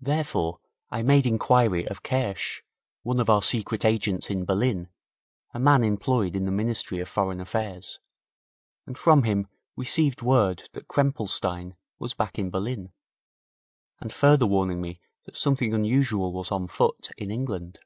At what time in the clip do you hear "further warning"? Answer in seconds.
14.12-14.80